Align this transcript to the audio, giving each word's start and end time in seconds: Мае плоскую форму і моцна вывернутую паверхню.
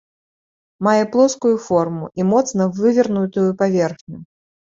Мае 0.87 1.01
плоскую 1.15 1.51
форму 1.65 2.05
і 2.23 2.25
моцна 2.31 2.63
вывернутую 2.79 3.47
паверхню. 3.59 4.17